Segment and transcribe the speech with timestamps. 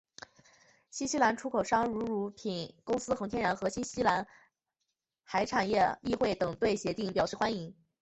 [0.89, 4.27] 新西兰出口商如乳品公司恒天然和新西兰
[5.21, 7.75] 海产业议会等对协定表示欢迎。